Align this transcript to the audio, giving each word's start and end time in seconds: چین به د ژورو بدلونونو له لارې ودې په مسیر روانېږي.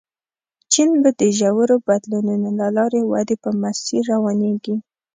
چین 0.71 0.89
به 1.01 1.09
د 1.19 1.21
ژورو 1.39 1.75
بدلونونو 1.87 2.49
له 2.59 2.67
لارې 2.77 3.01
ودې 3.11 3.35
په 3.43 3.49
مسیر 3.61 4.01
روانېږي. 4.13 4.75